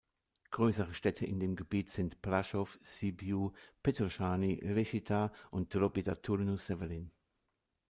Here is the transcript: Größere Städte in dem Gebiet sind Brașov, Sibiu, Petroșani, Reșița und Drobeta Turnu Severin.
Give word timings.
Größere 0.49 0.95
Städte 0.95 1.27
in 1.27 1.39
dem 1.39 1.55
Gebiet 1.55 1.91
sind 1.91 2.23
Brașov, 2.23 2.79
Sibiu, 2.81 3.51
Petroșani, 3.83 4.59
Reșița 4.63 5.31
und 5.51 5.69
Drobeta 5.75 6.15
Turnu 6.15 6.57
Severin. 6.57 7.11